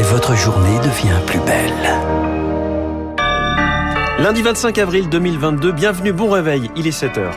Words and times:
et 0.00 0.02
votre 0.02 0.34
journée 0.34 0.78
devient 0.78 1.20
plus 1.26 1.40
belle. 1.40 1.72
Lundi 4.18 4.40
25 4.40 4.78
avril 4.78 5.08
2022, 5.10 5.72
bienvenue, 5.72 6.12
bon 6.14 6.30
réveil, 6.30 6.70
il 6.74 6.86
est 6.86 7.02
7h. 7.02 7.30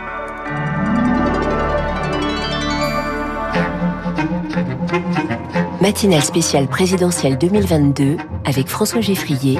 Matinale 5.81 6.21
spéciale 6.21 6.67
présidentielle 6.67 7.37
2022 7.37 8.15
avec 8.45 8.69
François 8.69 9.01
Geffrier 9.01 9.59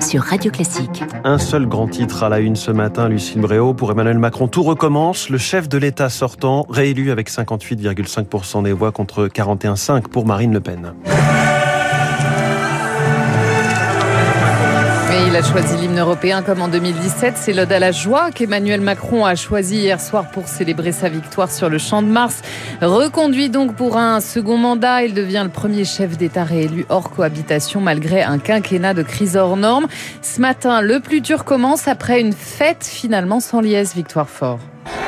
sur 0.00 0.22
Radio 0.22 0.52
Classique. 0.52 1.02
Un 1.24 1.38
seul 1.38 1.66
grand 1.66 1.88
titre 1.88 2.22
à 2.22 2.28
la 2.28 2.38
une 2.38 2.54
ce 2.54 2.70
matin, 2.70 3.08
Lucille 3.08 3.40
Bréau. 3.40 3.74
Pour 3.74 3.90
Emmanuel 3.90 4.18
Macron, 4.18 4.46
tout 4.46 4.62
recommence. 4.62 5.30
Le 5.30 5.38
chef 5.38 5.68
de 5.68 5.78
l'État 5.78 6.10
sortant, 6.10 6.64
réélu 6.68 7.10
avec 7.10 7.28
58,5% 7.28 8.62
des 8.62 8.72
voix 8.72 8.92
contre 8.92 9.26
41,5% 9.26 10.02
pour 10.02 10.26
Marine 10.26 10.52
Le 10.52 10.60
Pen. 10.60 10.92
Il 15.24 15.36
a 15.36 15.42
choisi 15.42 15.76
l'hymne 15.76 15.98
européen 15.98 16.42
comme 16.42 16.60
en 16.60 16.68
2017. 16.68 17.34
C'est 17.36 17.52
l'ode 17.52 17.72
à 17.72 17.78
la 17.78 17.92
joie 17.92 18.30
qu'Emmanuel 18.30 18.80
Macron 18.80 19.24
a 19.24 19.34
choisi 19.34 19.76
hier 19.76 20.00
soir 20.00 20.30
pour 20.30 20.48
célébrer 20.48 20.92
sa 20.92 21.08
victoire 21.08 21.50
sur 21.50 21.68
le 21.68 21.78
Champ 21.78 22.02
de 22.02 22.08
Mars. 22.08 22.42
Reconduit 22.82 23.48
donc 23.48 23.74
pour 23.74 23.96
un 23.96 24.20
second 24.20 24.56
mandat, 24.56 25.04
il 25.04 25.14
devient 25.14 25.42
le 25.44 25.50
premier 25.50 25.84
chef 25.84 26.16
d'État 26.16 26.44
réélu 26.44 26.86
hors 26.88 27.10
cohabitation 27.10 27.80
malgré 27.80 28.22
un 28.22 28.38
quinquennat 28.38 28.94
de 28.94 29.02
crise 29.02 29.36
hors 29.36 29.56
norme. 29.56 29.86
Ce 30.22 30.40
matin, 30.40 30.80
le 30.80 31.00
plus 31.00 31.20
dur 31.20 31.44
commence 31.44 31.88
après 31.88 32.20
une 32.20 32.32
fête 32.32 32.84
finalement 32.84 33.40
sans 33.40 33.60
liesse, 33.60 33.94
Victoire 33.94 34.28
Fort. 34.28 34.58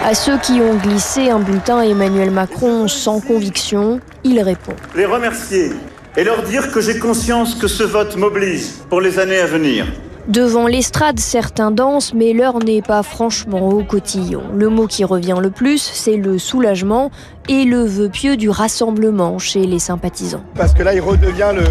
À 0.05 0.15
ceux 0.15 0.39
qui 0.39 0.61
ont 0.61 0.77
glissé 0.77 1.31
un 1.31 1.41
bulletin 1.41 1.83
Emmanuel 1.83 2.31
Macron 2.31 2.89
sans 2.89 3.21
conviction, 3.21 4.01
il 4.25 4.41
répond. 4.41 4.75
Les 4.97 5.07
remercier 5.07 5.73
et 6.19 6.25
leur 6.25 6.43
dire 6.43 6.73
que 6.73 6.81
j'ai 6.81 6.99
conscience 6.99 7.55
que 7.55 7.69
ce 7.69 7.85
vote 7.85 8.17
m'oblige 8.17 8.73
pour 8.89 9.01
les 9.01 9.21
années 9.21 9.39
à 9.39 9.47
venir. 9.47 9.87
Devant 10.29 10.67
l'estrade, 10.67 11.19
certains 11.19 11.71
dansent, 11.71 12.13
mais 12.13 12.35
l'heure 12.35 12.59
n'est 12.63 12.83
pas 12.83 13.03
franchement 13.03 13.71
au 13.71 13.83
cotillon. 13.83 14.43
Le 14.55 14.69
mot 14.69 14.87
qui 14.87 15.03
revient 15.03 15.39
le 15.41 15.49
plus, 15.49 15.79
c'est 15.79 16.19
le 16.19 16.39
soulagement 16.39 17.11
et 17.49 17.65
le 17.65 17.83
vœu 17.83 18.11
pieux 18.11 18.37
du 18.37 18.51
rassemblement 18.51 19.39
chez 19.39 19.65
les 19.65 19.79
sympathisants. 19.79 20.43
Parce 20.55 20.75
que 20.75 20.83
là, 20.83 20.93
il 20.93 21.01
redevient 21.01 21.53
le 21.55 21.65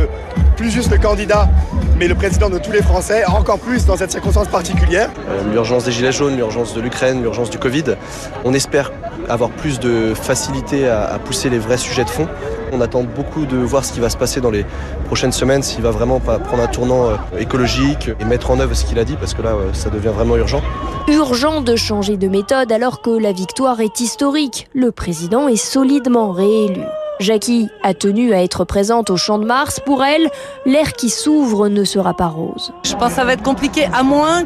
plus 0.55 0.71
juste 0.71 0.89
le 0.89 0.97
candidat, 0.97 1.47
mais 1.99 2.07
le 2.07 2.15
président 2.15 2.49
de 2.49 2.57
tous 2.57 2.71
les 2.71 2.81
Français, 2.81 3.23
encore 3.25 3.59
plus 3.59 3.85
dans 3.85 3.95
cette 3.95 4.11
circonstance 4.11 4.47
particulière. 4.47 5.11
Euh, 5.29 5.53
l'urgence 5.53 5.83
des 5.83 5.91
Gilets 5.91 6.11
jaunes, 6.11 6.35
l'urgence 6.35 6.73
de 6.73 6.81
l'Ukraine, 6.81 7.21
l'urgence 7.21 7.51
du 7.51 7.59
Covid. 7.59 7.83
On 8.43 8.55
espère 8.55 8.91
avoir 9.29 9.51
plus 9.51 9.79
de 9.79 10.15
facilité 10.15 10.87
à, 10.87 11.05
à 11.05 11.19
pousser 11.19 11.51
les 11.51 11.59
vrais 11.59 11.77
sujets 11.77 12.05
de 12.05 12.09
fond. 12.09 12.27
On 12.71 12.81
attend 12.81 13.03
beaucoup 13.03 13.45
de 13.45 13.57
voir 13.57 13.85
ce 13.85 13.93
qui 13.93 13.99
va 13.99 14.09
se 14.09 14.17
passer 14.17 14.41
dans 14.41 14.51
les 14.51 14.65
prochaines 15.05 15.31
semaines, 15.31 15.63
s'il 15.63 15.81
va 15.81 15.91
vraiment 15.91 16.19
prendre 16.19 16.61
un 16.61 16.67
tournant 16.67 17.05
euh, 17.05 17.15
écologique 17.39 18.09
et 18.19 18.25
mettre 18.25 18.51
en 18.51 18.59
œuvre 18.59 18.75
ce 18.75 18.85
qu'il 18.85 18.99
a 18.99 19.05
dit, 19.05 19.15
parce 19.15 19.33
que 19.33 19.41
là, 19.41 19.51
euh, 19.51 19.73
ça 19.73 19.89
devient 19.89 20.11
vraiment 20.13 20.35
urgent. 20.35 20.61
Urgent 21.07 21.61
de 21.61 21.75
changer 21.75 22.17
de 22.17 22.27
méthode 22.27 22.71
alors 22.71 23.01
que 23.01 23.09
la 23.09 23.31
victoire 23.31 23.79
est 23.79 23.99
historique. 23.99 24.67
Le 24.73 24.91
président 24.91 25.47
est 25.47 25.55
solidement 25.55 26.31
réélu. 26.31 26.81
Jackie 27.19 27.69
a 27.81 27.93
tenu 27.93 28.33
à 28.33 28.43
être 28.43 28.63
présente 28.63 29.09
au 29.09 29.17
Champ 29.17 29.39
de 29.39 29.45
Mars. 29.45 29.79
Pour 29.83 30.03
elle, 30.03 30.29
l'air 30.65 30.93
qui 30.93 31.09
s'ouvre 31.09 31.67
ne 31.67 31.83
sera 31.83 32.15
pas 32.15 32.27
rose. 32.27 32.73
Je 32.83 32.93
pense 32.93 33.09
que 33.09 33.15
ça 33.15 33.25
va 33.25 33.33
être 33.33 33.43
compliqué, 33.43 33.85
à 33.93 34.03
moins 34.03 34.43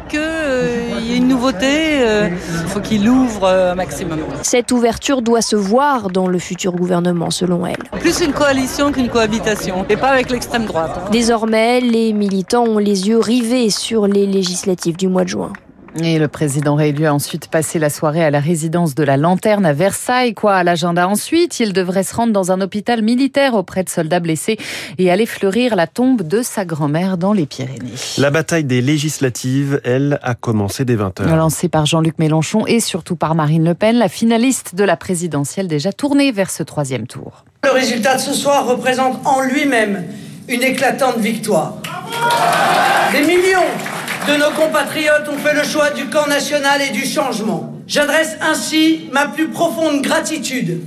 qu'il 1.02 1.10
euh, 1.10 1.12
y 1.12 1.14
ait 1.14 1.18
une 1.18 1.28
nouveauté. 1.28 1.96
Il 1.96 2.02
euh, 2.02 2.30
faut 2.68 2.80
qu'il 2.80 3.08
ouvre 3.08 3.44
euh, 3.44 3.72
un 3.72 3.74
maximum. 3.74 4.20
Cette 4.42 4.72
ouverture 4.72 5.22
doit 5.22 5.42
se 5.42 5.56
voir 5.56 6.10
dans 6.10 6.28
le 6.28 6.38
futur 6.38 6.72
gouvernement, 6.72 7.30
selon 7.30 7.66
elle. 7.66 7.76
Plus 8.00 8.20
une 8.20 8.32
coalition 8.32 8.92
qu'une 8.92 9.08
cohabitation, 9.08 9.84
et 9.88 9.96
pas 9.96 10.08
avec 10.08 10.30
l'extrême 10.30 10.66
droite. 10.66 11.10
Désormais, 11.10 11.80
les 11.80 12.12
militants 12.12 12.64
ont 12.64 12.78
les 12.78 13.08
yeux 13.08 13.18
rivés 13.18 13.70
sur 13.70 14.06
les 14.06 14.26
législatives 14.26 14.96
du 14.96 15.08
mois 15.08 15.24
de 15.24 15.28
juin. 15.28 15.52
Et 16.00 16.18
le 16.18 16.26
président 16.26 16.74
réélu 16.74 17.04
a 17.04 17.12
ensuite 17.12 17.48
passé 17.48 17.78
la 17.78 17.90
soirée 17.90 18.24
à 18.24 18.30
la 18.30 18.40
résidence 18.40 18.94
de 18.94 19.02
la 19.02 19.18
Lanterne 19.18 19.66
à 19.66 19.74
Versailles. 19.74 20.32
Quoi 20.32 20.54
à 20.54 20.64
l'agenda 20.64 21.06
ensuite 21.06 21.60
Il 21.60 21.74
devrait 21.74 22.02
se 22.02 22.14
rendre 22.14 22.32
dans 22.32 22.50
un 22.50 22.62
hôpital 22.62 23.02
militaire 23.02 23.54
auprès 23.54 23.84
de 23.84 23.90
soldats 23.90 24.20
blessés 24.20 24.56
et 24.96 25.10
aller 25.10 25.26
fleurir 25.26 25.76
la 25.76 25.86
tombe 25.86 26.22
de 26.22 26.40
sa 26.40 26.64
grand-mère 26.64 27.18
dans 27.18 27.34
les 27.34 27.44
Pyrénées. 27.44 27.92
La 28.16 28.30
bataille 28.30 28.64
des 28.64 28.80
législatives, 28.80 29.80
elle, 29.84 30.18
a 30.22 30.34
commencé 30.34 30.86
dès 30.86 30.96
20h. 30.96 31.24
Lancée 31.34 31.68
par 31.68 31.84
Jean-Luc 31.84 32.18
Mélenchon 32.18 32.66
et 32.66 32.80
surtout 32.80 33.16
par 33.16 33.34
Marine 33.34 33.64
Le 33.64 33.74
Pen, 33.74 33.96
la 33.96 34.08
finaliste 34.08 34.74
de 34.74 34.84
la 34.84 34.96
présidentielle 34.96 35.68
déjà 35.68 35.92
tournée 35.92 36.32
vers 36.32 36.50
ce 36.50 36.62
troisième 36.62 37.06
tour. 37.06 37.44
Le 37.64 37.70
résultat 37.70 38.16
de 38.16 38.20
ce 38.20 38.32
soir 38.32 38.66
représente 38.66 39.20
en 39.26 39.42
lui-même 39.42 40.04
une 40.48 40.62
éclatante 40.62 41.18
victoire. 41.18 41.74
Des 43.12 43.20
millions 43.20 43.60
de 44.26 44.36
nos 44.36 44.50
compatriotes 44.50 45.28
ont 45.28 45.38
fait 45.38 45.54
le 45.54 45.64
choix 45.64 45.90
du 45.90 46.06
camp 46.06 46.26
national 46.26 46.80
et 46.82 46.90
du 46.90 47.04
changement. 47.04 47.72
J'adresse 47.86 48.36
ainsi 48.40 49.08
ma 49.12 49.26
plus 49.26 49.48
profonde 49.48 50.02
gratitude 50.02 50.82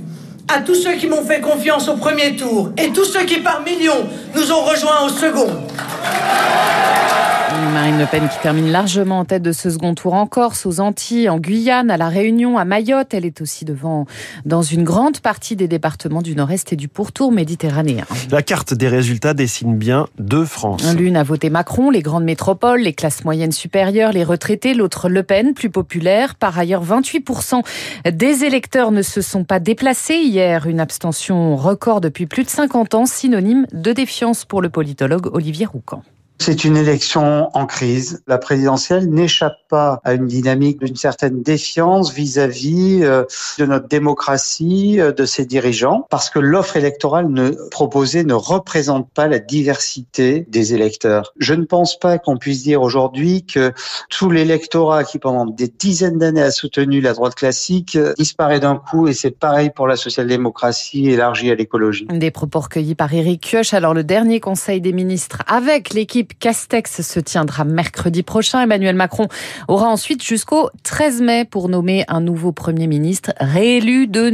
à 0.48 0.60
tous 0.60 0.74
ceux 0.74 0.94
qui 0.94 1.06
m'ont 1.06 1.24
fait 1.24 1.40
confiance 1.40 1.88
au 1.88 1.96
premier 1.96 2.36
tour 2.36 2.70
et 2.78 2.90
tous 2.90 3.04
ceux 3.04 3.24
qui 3.24 3.40
par 3.40 3.62
millions 3.62 4.08
nous 4.34 4.52
ont 4.52 4.62
rejoints 4.62 5.04
au 5.04 5.08
second. 5.08 5.50
Marine 7.56 7.98
Le 7.98 8.06
Pen 8.06 8.28
qui 8.28 8.38
termine 8.40 8.70
largement 8.70 9.20
en 9.20 9.24
tête 9.24 9.42
de 9.42 9.52
ce 9.52 9.70
second 9.70 9.94
tour 9.94 10.12
en 10.14 10.26
Corse, 10.26 10.66
aux 10.66 10.80
Antilles, 10.80 11.28
en 11.28 11.38
Guyane, 11.38 11.90
à 11.90 11.96
La 11.96 12.08
Réunion, 12.08 12.58
à 12.58 12.64
Mayotte. 12.64 13.14
Elle 13.14 13.24
est 13.24 13.40
aussi 13.40 13.64
devant 13.64 14.04
dans 14.44 14.62
une 14.62 14.84
grande 14.84 15.20
partie 15.20 15.56
des 15.56 15.66
départements 15.66 16.20
du 16.20 16.34
Nord-Est 16.36 16.74
et 16.74 16.76
du 16.76 16.88
pourtour 16.88 17.32
méditerranéen. 17.32 18.04
La 18.30 18.42
carte 18.42 18.74
des 18.74 18.88
résultats 18.88 19.32
dessine 19.32 19.76
bien 19.76 20.06
deux 20.18 20.44
France. 20.44 20.94
L'une 20.94 21.16
a 21.16 21.22
voté 21.22 21.48
Macron, 21.48 21.90
les 21.90 22.02
grandes 22.02 22.24
métropoles, 22.24 22.80
les 22.80 22.92
classes 22.92 23.24
moyennes 23.24 23.52
supérieures, 23.52 24.12
les 24.12 24.24
retraités. 24.24 24.74
L'autre 24.74 25.08
Le 25.08 25.22
Pen, 25.22 25.54
plus 25.54 25.70
populaire. 25.70 26.34
Par 26.34 26.58
ailleurs, 26.58 26.84
28% 26.84 27.62
des 28.10 28.44
électeurs 28.44 28.92
ne 28.92 29.02
se 29.02 29.22
sont 29.22 29.44
pas 29.44 29.60
déplacés 29.60 30.18
hier. 30.18 30.66
Une 30.66 30.80
abstention 30.80 31.56
record 31.56 32.00
depuis 32.00 32.26
plus 32.26 32.44
de 32.44 32.50
50 32.50 32.94
ans, 32.94 33.06
synonyme 33.06 33.66
de 33.72 33.92
défiance 33.92 34.44
pour 34.44 34.60
le 34.60 34.68
politologue 34.68 35.34
Olivier 35.34 35.66
Roucan. 35.66 36.02
C'est 36.38 36.64
une 36.64 36.76
élection 36.76 37.50
en 37.56 37.66
crise. 37.66 38.22
La 38.26 38.38
présidentielle 38.38 39.08
n'échappe 39.10 39.56
pas 39.68 40.00
à 40.04 40.14
une 40.14 40.26
dynamique 40.26 40.78
d'une 40.80 40.96
certaine 40.96 41.42
défiance 41.42 42.12
vis-à-vis 42.12 43.00
euh, 43.02 43.24
de 43.58 43.66
notre 43.66 43.88
démocratie, 43.88 45.00
euh, 45.00 45.12
de 45.12 45.24
ses 45.24 45.44
dirigeants, 45.44 46.06
parce 46.10 46.30
que 46.30 46.38
l'offre 46.38 46.76
électorale 46.76 47.28
ne, 47.28 47.50
proposée 47.70 48.24
ne 48.24 48.34
représente 48.34 49.10
pas 49.10 49.28
la 49.28 49.38
diversité 49.38 50.46
des 50.48 50.74
électeurs. 50.74 51.32
Je 51.38 51.54
ne 51.54 51.64
pense 51.64 51.98
pas 51.98 52.18
qu'on 52.18 52.36
puisse 52.36 52.62
dire 52.62 52.82
aujourd'hui 52.82 53.44
que 53.44 53.72
tout 54.10 54.30
l'électorat 54.30 55.04
qui 55.04 55.18
pendant 55.18 55.46
des 55.46 55.68
dizaines 55.68 56.18
d'années 56.18 56.42
a 56.42 56.50
soutenu 56.50 57.00
la 57.00 57.14
droite 57.14 57.34
classique 57.34 57.96
euh, 57.96 58.12
disparaît 58.16 58.60
d'un 58.60 58.76
coup 58.76 59.08
et 59.08 59.14
c'est 59.14 59.30
pareil 59.30 59.70
pour 59.74 59.86
la 59.88 59.96
social-démocratie 59.96 61.08
élargie 61.08 61.50
à 61.50 61.54
l'écologie. 61.54 62.06
Des 62.10 62.30
propos 62.30 62.60
recueillis 62.60 62.94
par 62.94 63.12
Éric 63.12 63.40
Kioch. 63.50 63.72
Alors 63.74 63.94
le 63.94 64.04
dernier 64.04 64.40
conseil 64.40 64.80
des 64.80 64.92
ministres 64.92 65.42
avec 65.46 65.92
l'équipe 65.94 66.25
Castex 66.34 67.02
se 67.02 67.20
tiendra 67.20 67.64
mercredi 67.64 68.22
prochain. 68.22 68.60
Emmanuel 68.62 68.96
Macron 68.96 69.28
aura 69.68 69.88
ensuite 69.88 70.22
jusqu'au 70.22 70.70
13 70.82 71.22
mai 71.22 71.44
pour 71.44 71.68
nommer 71.68 72.04
un 72.08 72.20
nouveau 72.20 72.52
Premier 72.52 72.86
ministre 72.86 73.32
réélu 73.38 74.06
de, 74.06 74.30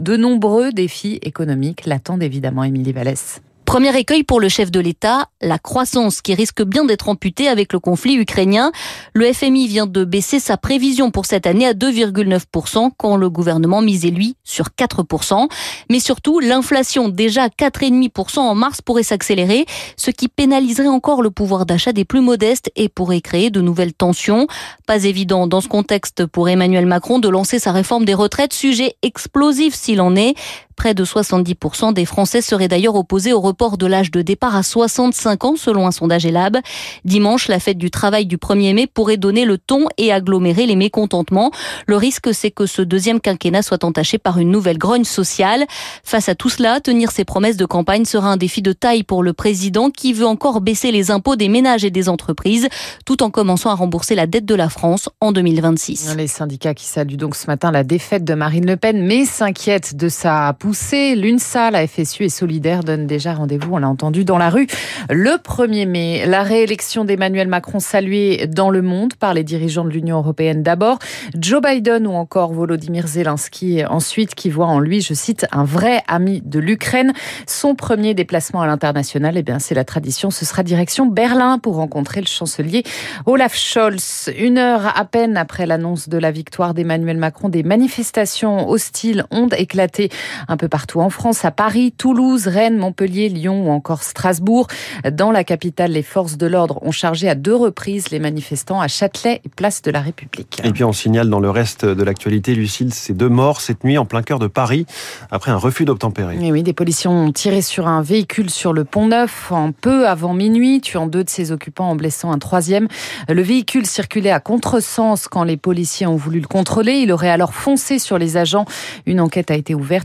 de 0.00 0.16
nombreux 0.16 0.72
défis 0.72 1.18
économiques 1.22 1.86
l'attendent 1.86 2.22
évidemment 2.22 2.64
Émilie 2.64 2.92
Vallès. 2.92 3.40
Premier 3.74 3.98
écueil 3.98 4.22
pour 4.22 4.38
le 4.38 4.48
chef 4.48 4.70
de 4.70 4.78
l'État, 4.78 5.26
la 5.42 5.58
croissance 5.58 6.22
qui 6.22 6.32
risque 6.32 6.62
bien 6.62 6.84
d'être 6.84 7.08
amputée 7.08 7.48
avec 7.48 7.72
le 7.72 7.80
conflit 7.80 8.14
ukrainien. 8.14 8.70
Le 9.14 9.32
FMI 9.32 9.66
vient 9.66 9.86
de 9.86 10.04
baisser 10.04 10.38
sa 10.38 10.56
prévision 10.56 11.10
pour 11.10 11.26
cette 11.26 11.44
année 11.44 11.66
à 11.66 11.72
2,9% 11.72 12.90
quand 12.96 13.16
le 13.16 13.28
gouvernement 13.28 13.82
misait 13.82 14.10
lui 14.10 14.36
sur 14.44 14.68
4%. 14.78 15.48
Mais 15.90 15.98
surtout, 15.98 16.38
l'inflation 16.38 17.08
déjà 17.08 17.42
à 17.42 17.48
4,5% 17.48 18.38
en 18.38 18.54
mars 18.54 18.80
pourrait 18.80 19.02
s'accélérer, 19.02 19.66
ce 19.96 20.12
qui 20.12 20.28
pénaliserait 20.28 20.86
encore 20.86 21.20
le 21.20 21.32
pouvoir 21.32 21.66
d'achat 21.66 21.92
des 21.92 22.04
plus 22.04 22.20
modestes 22.20 22.70
et 22.76 22.88
pourrait 22.88 23.22
créer 23.22 23.50
de 23.50 23.60
nouvelles 23.60 23.92
tensions. 23.92 24.46
Pas 24.86 25.02
évident 25.02 25.48
dans 25.48 25.60
ce 25.60 25.66
contexte 25.66 26.26
pour 26.26 26.48
Emmanuel 26.48 26.86
Macron 26.86 27.18
de 27.18 27.28
lancer 27.28 27.58
sa 27.58 27.72
réforme 27.72 28.04
des 28.04 28.14
retraites, 28.14 28.52
sujet 28.52 28.94
explosif 29.02 29.74
s'il 29.74 30.00
en 30.00 30.14
est. 30.14 30.36
Près 30.76 30.94
de 30.94 31.04
70% 31.04 31.92
des 31.92 32.04
Français 32.04 32.40
seraient 32.40 32.68
d'ailleurs 32.68 32.94
opposés 32.94 33.32
au 33.32 33.40
report 33.40 33.78
de 33.78 33.86
l'âge 33.86 34.10
de 34.10 34.22
départ 34.22 34.56
à 34.56 34.62
65 34.62 35.44
ans 35.44 35.56
selon 35.56 35.86
un 35.86 35.90
sondage 35.90 36.26
Elab. 36.26 36.58
Dimanche, 37.04 37.48
la 37.48 37.60
fête 37.60 37.78
du 37.78 37.90
travail 37.90 38.26
du 38.26 38.36
1er 38.36 38.74
mai 38.74 38.86
pourrait 38.86 39.16
donner 39.16 39.44
le 39.44 39.58
ton 39.58 39.86
et 39.98 40.12
agglomérer 40.12 40.66
les 40.66 40.76
mécontentements. 40.76 41.50
Le 41.86 41.96
risque, 41.96 42.34
c'est 42.34 42.50
que 42.50 42.66
ce 42.66 42.82
deuxième 42.82 43.20
quinquennat 43.20 43.62
soit 43.62 43.84
entaché 43.84 44.18
par 44.18 44.38
une 44.38 44.50
nouvelle 44.50 44.78
grogne 44.78 45.04
sociale. 45.04 45.64
Face 46.02 46.28
à 46.28 46.34
tout 46.34 46.50
cela, 46.50 46.80
tenir 46.80 47.10
ses 47.10 47.24
promesses 47.24 47.56
de 47.56 47.66
campagne 47.66 48.04
sera 48.04 48.30
un 48.30 48.36
défi 48.36 48.62
de 48.62 48.72
taille 48.72 49.02
pour 49.02 49.22
le 49.22 49.32
président 49.32 49.90
qui 49.90 50.12
veut 50.12 50.26
encore 50.26 50.60
baisser 50.60 50.90
les 50.90 51.10
impôts 51.10 51.36
des 51.36 51.48
ménages 51.48 51.84
et 51.84 51.90
des 51.90 52.08
entreprises 52.08 52.68
tout 53.04 53.22
en 53.22 53.30
commençant 53.30 53.70
à 53.70 53.74
rembourser 53.74 54.14
la 54.14 54.26
dette 54.26 54.44
de 54.44 54.54
la 54.54 54.68
France 54.68 55.08
en 55.20 55.32
2026. 55.32 56.14
Les 56.16 56.26
syndicats 56.26 56.74
qui 56.74 56.86
saluent 56.86 57.16
donc 57.16 57.36
ce 57.36 57.46
matin 57.46 57.70
la 57.70 57.84
défaite 57.84 58.24
de 58.24 58.34
Marine 58.34 58.66
Le 58.66 58.76
Pen 58.76 59.04
mais 59.04 59.24
s'inquiètent 59.24 59.96
de 59.96 60.08
sa 60.08 60.52
poussée. 60.64 61.14
L'UNSA, 61.14 61.70
la 61.70 61.86
FSU 61.86 62.24
et 62.24 62.28
Solidaire 62.30 62.84
donnent 62.84 63.06
déjà 63.06 63.34
rendez-vous, 63.34 63.74
on 63.74 63.76
l'a 63.76 63.88
entendu, 63.88 64.24
dans 64.24 64.38
la 64.38 64.48
rue 64.48 64.66
le 65.10 65.32
1er 65.32 65.86
mai. 65.86 66.24
La 66.24 66.42
réélection 66.42 67.04
d'Emmanuel 67.04 67.48
Macron 67.48 67.80
saluée 67.80 68.46
dans 68.46 68.70
le 68.70 68.80
monde 68.80 69.12
par 69.12 69.34
les 69.34 69.44
dirigeants 69.44 69.84
de 69.84 69.90
l'Union 69.90 70.16
européenne 70.16 70.62
d'abord, 70.62 71.00
Joe 71.38 71.60
Biden 71.60 72.06
ou 72.06 72.12
encore 72.12 72.54
Volodymyr 72.54 73.06
Zelensky 73.06 73.84
ensuite, 73.84 74.34
qui 74.34 74.48
voit 74.48 74.64
en 74.64 74.80
lui, 74.80 75.02
je 75.02 75.12
cite, 75.12 75.46
un 75.52 75.64
vrai 75.64 76.00
ami 76.08 76.40
de 76.42 76.58
l'Ukraine. 76.60 77.12
Son 77.46 77.74
premier 77.74 78.14
déplacement 78.14 78.62
à 78.62 78.66
l'international, 78.66 79.36
eh 79.36 79.42
bien, 79.42 79.58
c'est 79.58 79.74
la 79.74 79.84
tradition, 79.84 80.30
ce 80.30 80.46
sera 80.46 80.62
direction 80.62 81.04
Berlin 81.04 81.58
pour 81.58 81.74
rencontrer 81.74 82.22
le 82.22 82.26
chancelier 82.26 82.84
Olaf 83.26 83.54
Scholz. 83.54 84.30
Une 84.38 84.56
heure 84.56 84.98
à 84.98 85.04
peine 85.04 85.36
après 85.36 85.66
l'annonce 85.66 86.08
de 86.08 86.16
la 86.16 86.30
victoire 86.30 86.72
d'Emmanuel 86.72 87.18
Macron, 87.18 87.50
des 87.50 87.62
manifestations 87.62 88.66
hostiles 88.66 89.26
ont 89.30 89.48
éclaté 89.48 90.08
un 90.54 90.56
peu 90.56 90.68
partout 90.68 91.00
en 91.00 91.10
France, 91.10 91.44
à 91.44 91.50
Paris, 91.50 91.90
Toulouse, 91.90 92.46
Rennes, 92.46 92.78
Montpellier, 92.78 93.28
Lyon 93.28 93.66
ou 93.66 93.70
encore 93.70 94.04
Strasbourg. 94.04 94.68
Dans 95.12 95.32
la 95.32 95.42
capitale, 95.42 95.90
les 95.90 96.04
forces 96.04 96.36
de 96.36 96.46
l'ordre 96.46 96.78
ont 96.82 96.92
chargé 96.92 97.28
à 97.28 97.34
deux 97.34 97.56
reprises 97.56 98.10
les 98.10 98.20
manifestants 98.20 98.80
à 98.80 98.86
Châtelet 98.86 99.40
et 99.44 99.48
place 99.48 99.82
de 99.82 99.90
la 99.90 100.00
République. 100.00 100.60
Et 100.62 100.70
puis 100.70 100.84
on 100.84 100.92
signale 100.92 101.28
dans 101.28 101.40
le 101.40 101.50
reste 101.50 101.84
de 101.84 102.04
l'actualité, 102.04 102.54
Lucille, 102.54 102.94
ces 102.94 103.14
deux 103.14 103.28
morts 103.28 103.60
cette 103.60 103.82
nuit 103.82 103.98
en 103.98 104.04
plein 104.04 104.22
cœur 104.22 104.38
de 104.38 104.46
Paris 104.46 104.86
après 105.32 105.50
un 105.50 105.56
refus 105.56 105.84
d'obtempérer. 105.84 106.38
Et 106.40 106.52
oui, 106.52 106.62
des 106.62 106.72
policiers 106.72 107.10
ont 107.10 107.32
tiré 107.32 107.60
sur 107.60 107.88
un 107.88 108.00
véhicule 108.00 108.48
sur 108.48 108.72
le 108.72 108.84
pont 108.84 109.08
Neuf 109.08 109.50
en 109.50 109.72
peu 109.72 110.06
avant 110.06 110.34
minuit, 110.34 110.80
tuant 110.80 111.08
deux 111.08 111.24
de 111.24 111.30
ses 111.30 111.50
occupants 111.50 111.90
en 111.90 111.96
blessant 111.96 112.30
un 112.30 112.38
troisième. 112.38 112.86
Le 113.28 113.42
véhicule 113.42 113.86
circulait 113.86 114.30
à 114.30 114.38
contresens 114.38 115.26
quand 115.26 115.42
les 115.42 115.56
policiers 115.56 116.06
ont 116.06 116.16
voulu 116.16 116.38
le 116.38 116.46
contrôler. 116.46 116.92
Il 116.92 117.10
aurait 117.10 117.30
alors 117.30 117.54
foncé 117.54 117.98
sur 117.98 118.18
les 118.18 118.36
agents. 118.36 118.66
Une 119.06 119.20
enquête 119.20 119.50
a 119.50 119.56
été 119.56 119.74
ouverte. 119.74 120.04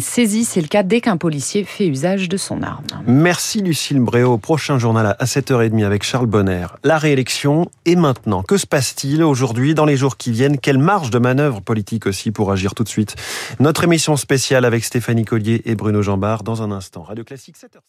C'est 0.00 0.60
le 0.60 0.68
cas 0.68 0.84
dès 0.84 1.00
qu'un 1.00 1.16
policier 1.16 1.64
fait 1.64 1.86
usage 1.86 2.28
de 2.28 2.36
son 2.36 2.62
arme. 2.62 2.84
Merci 3.06 3.60
Lucille 3.60 3.98
Bréau. 3.98 4.38
Prochain 4.38 4.78
journal 4.78 5.16
à 5.18 5.24
7h30 5.24 5.84
avec 5.84 6.04
Charles 6.04 6.26
Bonner. 6.26 6.66
La 6.84 6.96
réélection 6.96 7.68
est 7.84 7.96
maintenant. 7.96 8.44
Que 8.44 8.56
se 8.56 8.66
passe-t-il 8.66 9.24
aujourd'hui, 9.24 9.74
dans 9.74 9.84
les 9.84 9.96
jours 9.96 10.16
qui 10.16 10.30
viennent? 10.30 10.58
Quelle 10.58 10.78
marge 10.78 11.10
de 11.10 11.18
manœuvre 11.18 11.60
politique 11.60 12.06
aussi 12.06 12.30
pour 12.30 12.52
agir 12.52 12.74
tout 12.74 12.84
de 12.84 12.88
suite? 12.88 13.16
Notre 13.58 13.82
émission 13.82 14.16
spéciale 14.16 14.64
avec 14.64 14.84
Stéphanie 14.84 15.24
Collier 15.24 15.62
et 15.64 15.74
Bruno 15.74 16.02
Jambard 16.02 16.44
dans 16.44 16.62
un 16.62 16.70
instant. 16.70 17.02
Radio 17.02 17.24
Classique 17.24 17.56
7h. 17.56 17.80